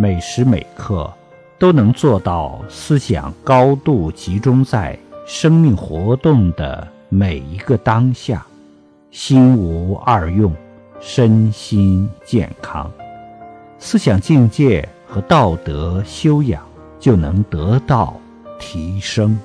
[0.00, 1.12] 每时每刻
[1.58, 4.96] 都能做到思想高度集中在
[5.26, 8.46] 生命活动的每一个当下
[9.10, 10.54] 心无二用
[11.00, 12.88] 身心健康。
[13.80, 16.64] 思想境界和道德修养
[17.00, 18.14] 就能得到
[18.60, 19.36] 提升。